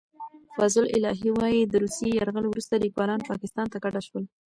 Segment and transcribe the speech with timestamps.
[0.57, 4.23] فضل الهي وايي، د روسي یرغل وروسته لیکوالان پاکستان ته کډه شول.